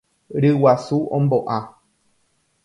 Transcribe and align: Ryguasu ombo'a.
Ryguasu 0.41 0.97
ombo'a. 1.17 1.59